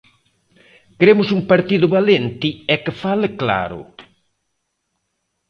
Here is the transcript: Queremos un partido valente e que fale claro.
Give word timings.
Queremos 0.97 1.27
un 1.37 1.41
partido 1.51 1.85
valente 1.95 2.49
e 2.73 2.75
que 2.83 2.93
fale 3.01 3.27
claro. 3.41 3.81